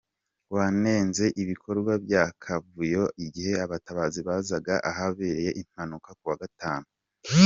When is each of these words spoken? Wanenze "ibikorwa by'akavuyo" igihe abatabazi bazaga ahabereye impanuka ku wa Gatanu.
Wanenze 0.55 1.25
"ibikorwa 1.41 1.93
by'akavuyo" 2.03 3.03
igihe 3.25 3.53
abatabazi 3.65 4.19
bazaga 4.27 4.75
ahabereye 4.91 5.49
impanuka 5.61 6.09
ku 6.19 6.23
wa 6.29 6.37
Gatanu. 6.43 6.87